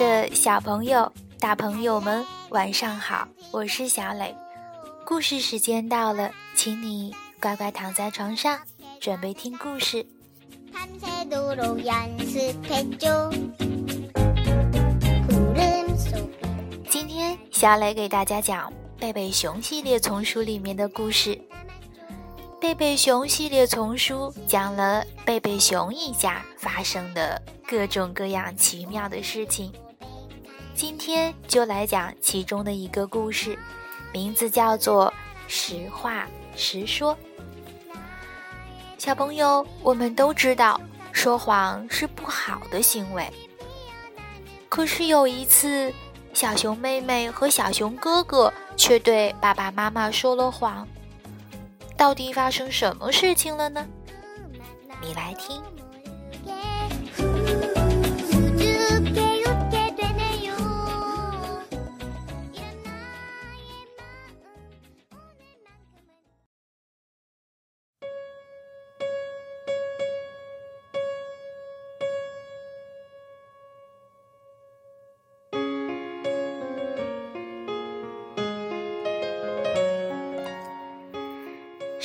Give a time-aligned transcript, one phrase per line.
[0.00, 3.28] 的小朋友、大朋友们，晚上好！
[3.50, 4.34] 我是小磊，
[5.04, 8.58] 故事时间到了，请你乖乖躺在床上，
[8.98, 10.06] 准备听故事。
[16.88, 21.38] 今天小磊给大家讲《贝贝熊》系列丛书里面的故事。
[22.58, 29.70] 贝贝熊系列丛书讲了贝贝熊一家发生的各种各样奇妙的事情。
[30.80, 33.58] 今天就来讲其中的一个故事，
[34.14, 35.12] 名字叫做
[35.46, 36.26] 《实话
[36.56, 37.14] 实说》。
[38.96, 40.80] 小朋友，我们都知道
[41.12, 43.30] 说谎是不好的行为。
[44.70, 45.92] 可是有一次，
[46.32, 50.88] 小熊妹妹和小熊哥哥却对爸爸妈妈说了谎。
[51.94, 53.86] 到底发生什么事情了呢？
[54.98, 55.62] 你来听。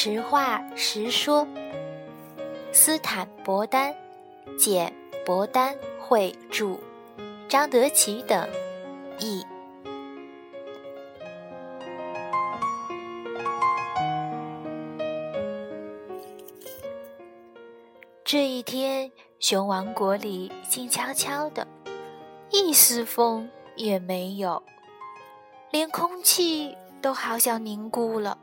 [0.00, 1.44] 实话实说，
[2.72, 3.92] 斯坦·伯丹，
[4.56, 4.94] 简·
[5.26, 6.78] 伯丹绘著，
[7.48, 8.48] 张德奇等
[9.18, 9.44] 译。
[18.22, 19.10] 这一天，
[19.40, 21.66] 熊王国里静悄悄的，
[22.52, 24.62] 一丝风也没有，
[25.72, 28.38] 连空气都好像凝固了。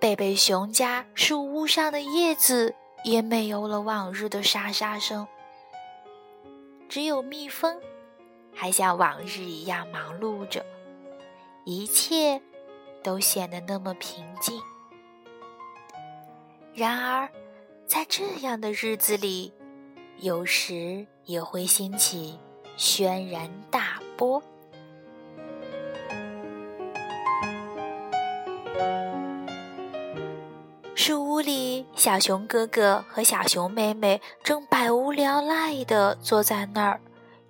[0.00, 2.74] 贝贝熊家树屋上的叶子
[3.04, 5.28] 也没有了往日的沙沙声，
[6.88, 7.78] 只有蜜蜂
[8.54, 10.64] 还像往日一样忙碌着，
[11.66, 12.40] 一切
[13.02, 14.58] 都显得那么平静。
[16.72, 17.28] 然而，
[17.86, 19.52] 在这样的日子里，
[20.16, 22.38] 有时也会兴起
[22.74, 24.42] 轩然大波。
[31.02, 37.00] 树屋里，小熊哥哥和小熊妹妹正百无聊赖地坐在那儿，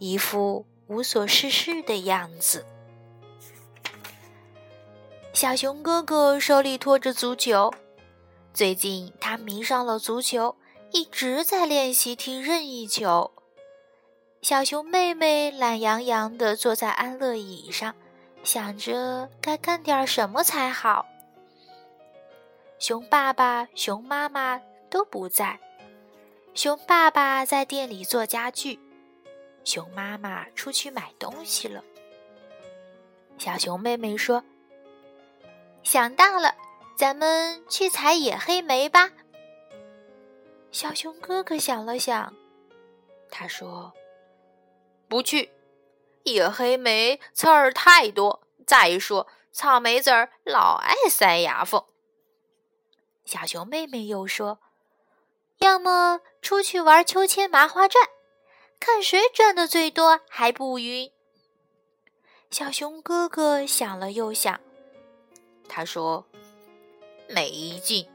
[0.00, 2.66] 一副无所事事的样子。
[5.32, 7.72] 小熊哥哥手里托着足球，
[8.52, 10.56] 最近他迷上了足球，
[10.90, 13.30] 一直在练习踢任意球。
[14.42, 17.94] 小熊妹妹懒洋洋地坐在安乐椅上，
[18.42, 21.06] 想着该干点什么才好。
[22.78, 24.60] 熊爸爸、熊妈妈
[24.90, 25.58] 都不在。
[26.52, 28.78] 熊爸爸在店里做家具，
[29.64, 31.82] 熊妈妈出去买东西了。
[33.38, 34.44] 小熊妹妹说
[35.82, 36.54] ：“想到了，
[36.96, 39.10] 咱们去采野黑莓吧。”
[40.70, 42.34] 小熊哥哥想了想，
[43.30, 43.94] 他说
[45.08, 45.50] ：“不去，
[46.24, 51.82] 野黑莓刺儿太多，再说草莓籽儿老爱塞牙缝。”
[53.26, 54.60] 小熊妹妹又说
[55.58, 58.08] ：“要么出去玩秋千麻花转，
[58.78, 61.10] 看谁转的最多还不晕。”
[62.52, 64.60] 小熊哥哥想了又想，
[65.68, 66.24] 他说
[67.28, 68.08] ：“没劲。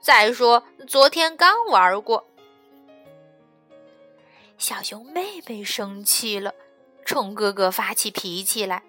[0.00, 2.26] 再说昨天刚玩过。”
[4.58, 6.52] 小熊妹妹生气了，
[7.04, 8.82] 冲哥哥发起脾气来：“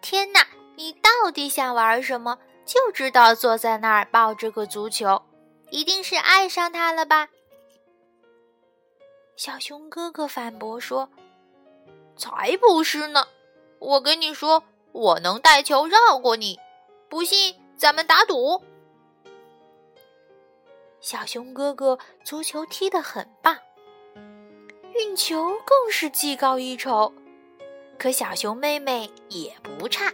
[0.00, 0.46] 天哪，
[0.76, 5.20] 你到底想玩什么？”就知道坐在那儿抱着个足球，
[5.70, 7.28] 一定是爱上他了吧？
[9.36, 11.08] 小熊哥哥反驳说
[12.16, 13.26] ：“才不是呢！
[13.80, 14.62] 我跟你说，
[14.92, 16.58] 我能带球绕过你，
[17.08, 18.62] 不信咱们打赌。”
[21.00, 23.58] 小熊哥哥足球踢得很棒，
[24.94, 27.12] 运球更是技高一筹，
[27.98, 30.10] 可小熊妹妹也不差。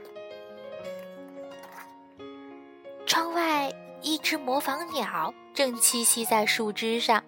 [3.10, 7.24] 窗外，一只模仿鸟正栖息在树枝上，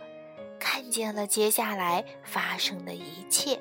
[0.61, 3.61] 看见了接下来发生的一切。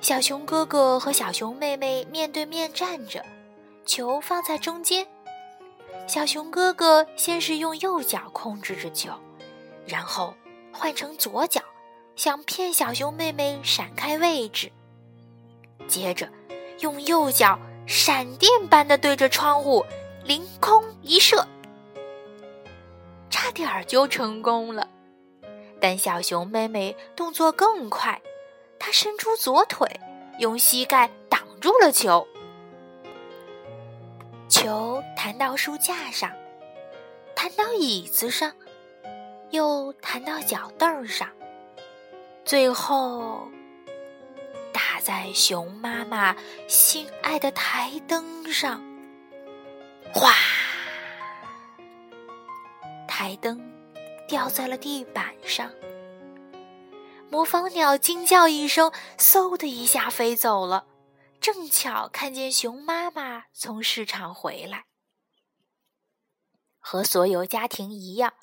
[0.00, 3.22] 小熊哥哥和小熊妹妹面对面站着，
[3.84, 5.06] 球放在中间。
[6.06, 9.12] 小熊哥哥先是用右脚控制着球，
[9.86, 10.34] 然后
[10.72, 11.60] 换成左脚，
[12.16, 14.72] 想骗小熊妹妹闪开位置。
[15.86, 16.26] 接着，
[16.80, 17.58] 用右脚。
[17.94, 19.84] 闪电般的对着窗户
[20.24, 21.46] 凌空一射，
[23.28, 24.88] 差点儿就成功了。
[25.78, 28.18] 但小熊妹妹动作更快，
[28.78, 29.86] 她伸出左腿，
[30.38, 32.26] 用膝盖挡住了球。
[34.48, 36.32] 球弹到书架上，
[37.36, 38.50] 弹到椅子上，
[39.50, 41.28] 又弹到脚凳上，
[42.42, 43.46] 最后
[45.02, 46.36] 在熊妈妈
[46.68, 48.80] 心爱的台灯上。
[50.14, 50.32] 哗！
[53.08, 53.60] 台灯
[54.28, 55.70] 掉在了地板上。
[57.28, 60.86] 模仿鸟惊叫一声，嗖的一下飞走了。
[61.40, 64.84] 正巧看见熊妈妈从市场回来，
[66.78, 68.34] 和所有家庭一样，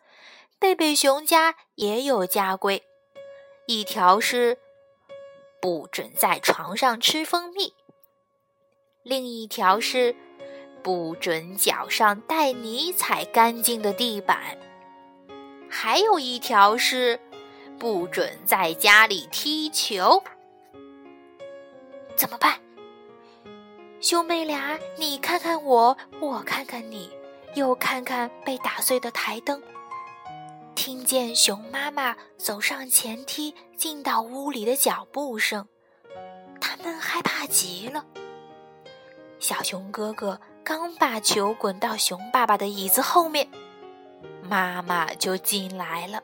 [0.60, 2.84] 贝贝熊家也有家规：
[3.68, 4.58] 一条是
[5.62, 7.74] 不准在床上吃蜂蜜；
[9.04, 10.16] 另一条是
[10.82, 14.38] 不准脚上带泥踩干净的地板；
[15.70, 17.20] 还有一条是
[17.78, 20.24] 不准在家里踢球。
[22.16, 22.60] 怎么办？
[24.00, 27.12] 兄妹俩，你看看我，我看看你，
[27.56, 29.62] 又看看被打碎的台灯。
[30.90, 35.68] 听见熊妈妈走上前梯进到屋里的脚步声，
[36.60, 38.04] 他们害怕极了。
[39.38, 43.48] 小熊哥哥刚把球滚到熊爸爸的椅子后面，
[44.42, 46.24] 妈妈就进来了。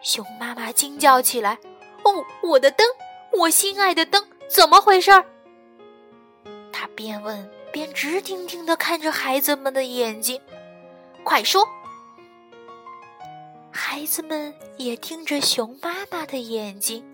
[0.00, 1.58] 熊妈妈惊叫起来
[2.04, 2.86] ：“哦，我的灯，
[3.38, 5.10] 我心爱的灯！”怎么回事？
[6.72, 10.40] 他边问边直盯盯的看着孩子们的眼睛，
[11.22, 11.68] 快说！
[13.70, 17.04] 孩子们也盯着熊妈妈的眼睛，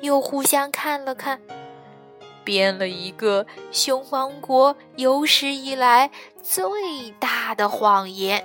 [0.00, 1.40] 又互相看了看，
[2.44, 6.10] 编了一个熊王国有史以来
[6.42, 8.44] 最大的谎言。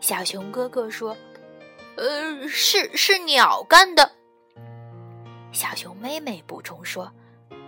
[0.00, 1.16] 小熊哥哥说
[1.96, 4.12] ：“呃，是是鸟干的。”
[5.52, 7.12] 小熊妹妹补充说：“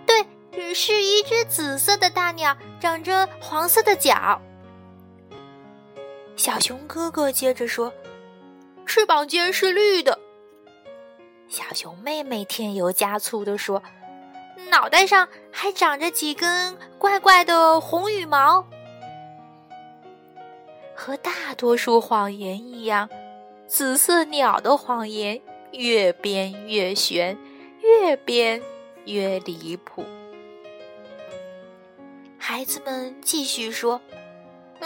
[0.06, 4.40] 对，是一只紫色的大鸟，长着黄色的脚。”
[6.37, 7.93] 小熊哥哥接着说
[8.87, 10.19] ：“翅膀尖是绿的。”
[11.49, 13.83] 小熊妹妹添油加醋地说
[14.71, 18.67] ：“脑袋上还长着几根怪怪的红羽毛。”
[20.95, 23.09] 和大多数谎言一样，
[23.67, 25.41] 紫色鸟的谎言
[25.73, 27.37] 越编越悬。
[27.85, 28.63] 越编
[29.05, 30.07] 越离谱。
[32.39, 34.01] 孩子们继续说：“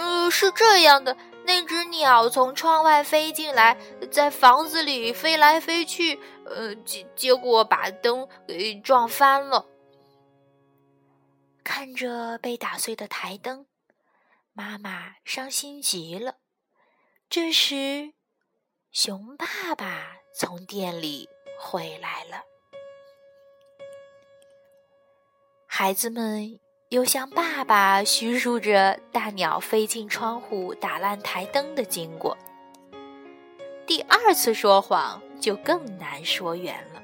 [0.01, 3.77] 嗯，是这样的，那只鸟从窗外飞进来，
[4.13, 9.67] 在房子里飞来飞去，呃，结结果把灯给撞翻了。”
[11.65, 13.67] 看着被打碎的台灯，
[14.53, 16.37] 妈妈伤心极了。
[17.29, 18.15] 这时，
[18.93, 21.29] 熊爸爸从店里
[21.59, 22.43] 回来了。
[25.67, 26.59] 孩子们
[26.91, 32.35] 又向爸爸叙述着大鸟飞进窗户打烂台灯的经过。
[33.87, 37.03] 第二次说谎就更难说圆了，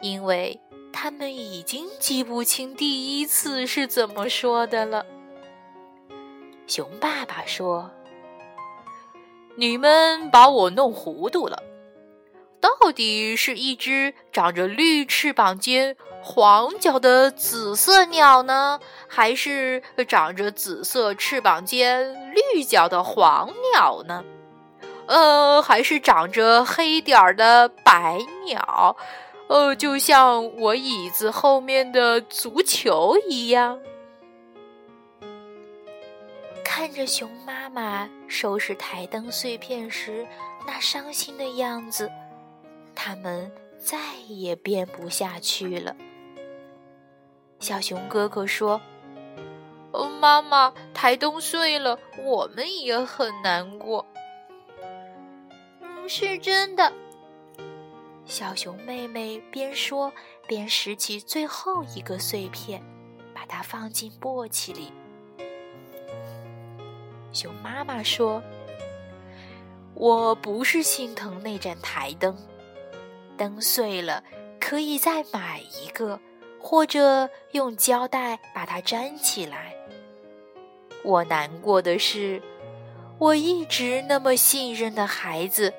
[0.00, 0.58] 因为
[0.92, 5.06] 他们已经记不清第一次是怎么说的了。
[6.66, 7.92] 熊爸爸说
[9.54, 11.62] ：“你们把我弄糊涂了，
[12.60, 24.24] 到底是一只长着绿翅膀尖。”黄脚的紫色鸟呢，还是长着紫色翅膀尖、绿脚的黄鸟呢？
[25.06, 28.96] 呃，还是长着黑点儿的白鸟？
[29.48, 33.78] 呃，就像我椅子后面的足球一样。
[36.64, 40.26] 看着熊妈妈收拾台灯碎片时
[40.66, 42.08] 那伤心的样子，
[42.94, 43.98] 他们再
[44.28, 45.94] 也编不下去了。
[47.62, 48.80] 小熊哥哥说
[49.94, 54.04] ：“哦，妈妈，台灯碎了，我们也很难过。”
[55.80, 56.92] 嗯，是真的。
[58.26, 60.12] 小熊妹妹边说
[60.48, 62.82] 边拾起最后一个碎片，
[63.32, 64.92] 把它放进簸箕里。
[67.32, 68.42] 熊妈妈说
[69.94, 72.36] ：“我不是心疼那盏台灯，
[73.36, 74.24] 灯碎了
[74.58, 76.18] 可以再买一个。”
[76.62, 79.74] 或者用胶带把它粘起来。
[81.02, 82.40] 我难过的是，
[83.18, 85.74] 我一直那么信任的孩子，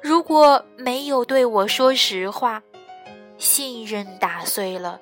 [0.00, 2.62] 如果没有对我说实话，
[3.36, 4.98] 信任打碎了，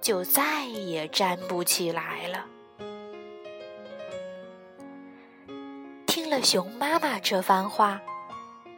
[0.00, 2.46] 就再也粘不起来了。
[6.06, 8.00] 听了熊妈妈这番话，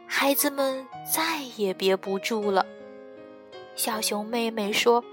[0.07, 2.65] 孩子们再也憋不住了。
[3.75, 5.03] 小熊妹妹说：“，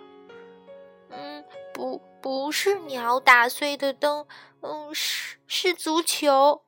[1.75, 4.26] 不，不是鸟打碎的灯，
[4.61, 6.62] 嗯，是是足球。”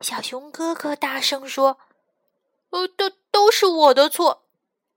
[0.00, 1.78] 小熊哥哥大声说
[2.70, 4.42] ：“呃，都都是我的错。”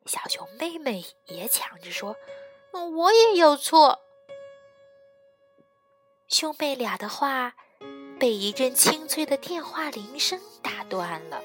[0.08, 2.16] 小熊妹妹也抢着说
[2.72, 4.00] ：“嗯我也有错。”
[6.30, 7.56] 兄妹俩的话
[8.20, 11.42] 被一阵清脆的电话铃声打断了。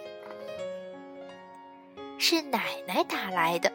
[2.18, 3.73] 是奶奶打来的，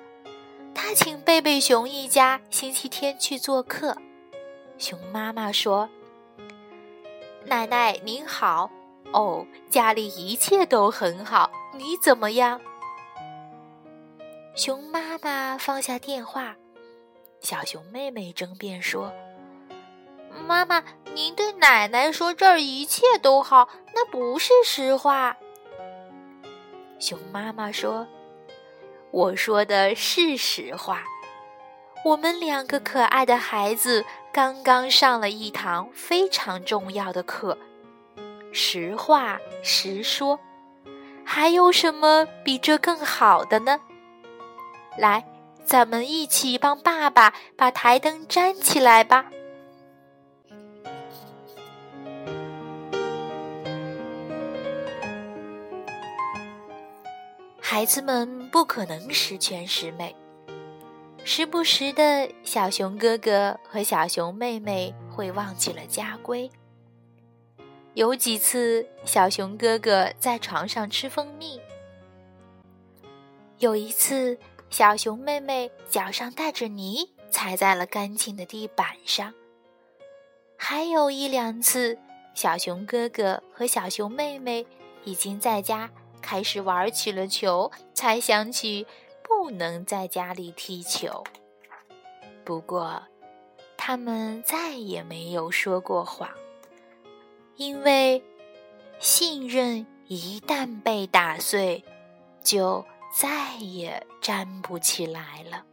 [0.95, 3.95] 请贝贝熊一家星期天去做客。
[4.77, 5.89] 熊妈妈说
[7.45, 8.69] ：“奶奶您好，
[9.11, 12.59] 哦，家里一切都很好，你怎么样？”
[14.55, 16.55] 熊妈妈放下电话，
[17.41, 19.11] 小熊妹妹争辩说。
[20.47, 25.35] 妈妈，您对奶奶说这儿一切都好，那不是实话。
[26.99, 28.07] 熊妈妈说
[29.11, 31.03] ：“我说的是实话。
[32.05, 37.57] 我们两个可爱的孩子刚刚上了一堂非常重要的课，
[38.51, 40.39] 实话实说。
[41.25, 43.79] 还有什么比这更好的呢？
[44.97, 45.25] 来，
[45.65, 49.25] 咱们一起帮爸爸把台灯粘起来吧。”
[57.69, 60.15] 孩子们不可能十全十美，
[61.25, 66.49] 时不时的小熊哥哥和小熊妹妹会忘记了家规。
[67.93, 71.59] 有几次，小熊哥哥在床上吃蜂蜜；
[73.59, 79.33] 有一次，小熊妹妹脚上带着泥踩在了干净的地板上；
[80.55, 81.99] 还有一两次，
[82.33, 84.65] 小熊哥哥和小熊妹妹
[85.03, 85.91] 已经在家。
[86.27, 88.85] 开始玩起了球，才想起
[89.23, 91.23] 不能在家里踢球。
[92.43, 93.01] 不过，
[93.77, 96.29] 他们再也没有说过谎，
[97.55, 98.21] 因为
[98.99, 101.81] 信任一旦被打碎，
[102.43, 102.83] 就
[103.15, 105.63] 再也站不起来了。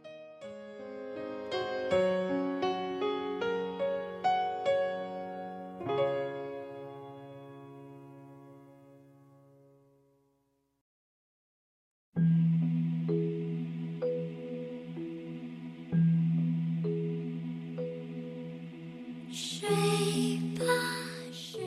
[19.35, 19.67] 睡
[20.57, 20.63] 吧
[21.33, 21.61] 睡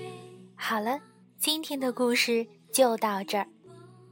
[0.57, 0.99] 好了
[1.37, 3.47] 今天的故事就到这儿。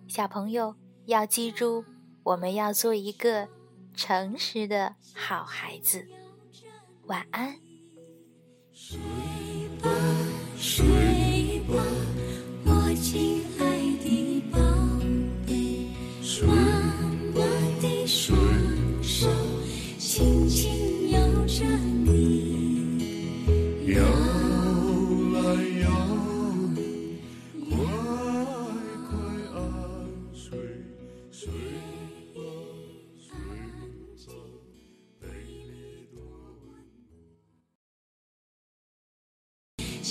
[0.07, 0.75] 小朋友
[1.07, 1.83] 要记住
[2.23, 3.49] 我们要做一个
[3.95, 6.07] 诚实的好孩子。
[7.07, 7.57] 晚安。
[8.75, 8.99] 睡
[9.83, 9.91] 吧
[10.59, 11.83] 睡吧
[12.67, 13.56] 我亲爱